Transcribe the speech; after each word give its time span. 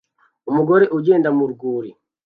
Umugore 0.49 0.85
ugenda 0.97 1.29
mu 1.37 1.45
rwuri 1.51 1.89